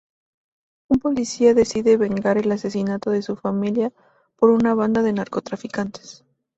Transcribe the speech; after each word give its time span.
Un 0.89 0.97
policía 0.99 1.53
decide 1.53 1.95
vengar 1.95 2.39
el 2.39 2.51
asesinato 2.51 3.11
de 3.11 3.21
su 3.21 3.35
familia 3.35 3.93
por 4.35 4.49
una 4.49 4.73
banda 4.73 5.03
de 5.03 5.13
narcotraficantes. 5.13 6.23